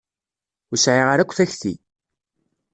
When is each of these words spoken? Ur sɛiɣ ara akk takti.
Ur 0.71 0.77
sɛiɣ 0.79 1.07
ara 1.09 1.23
akk 1.23 1.33
takti. 1.37 1.73